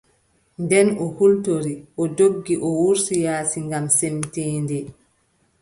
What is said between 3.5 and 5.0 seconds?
ngam semteende.